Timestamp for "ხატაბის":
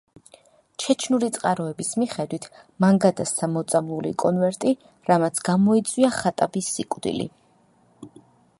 6.17-6.71